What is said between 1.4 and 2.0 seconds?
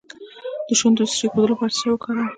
لپاره باید څه شی